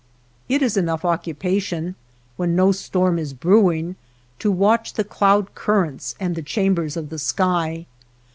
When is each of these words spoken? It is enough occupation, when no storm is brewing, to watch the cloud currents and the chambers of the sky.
It 0.49 0.63
is 0.63 0.77
enough 0.77 1.05
occupation, 1.05 1.93
when 2.35 2.55
no 2.55 2.71
storm 2.71 3.19
is 3.19 3.35
brewing, 3.35 3.97
to 4.39 4.51
watch 4.51 4.93
the 4.93 5.03
cloud 5.03 5.53
currents 5.53 6.15
and 6.19 6.33
the 6.33 6.41
chambers 6.41 6.97
of 6.97 7.09
the 7.09 7.19
sky. 7.19 7.85